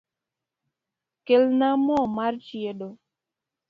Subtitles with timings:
[1.25, 2.87] Kelna mo mar chiedo